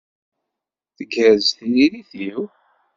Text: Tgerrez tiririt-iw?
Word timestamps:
Tgerrez 0.95 1.47
tiririt-iw? 1.57 2.41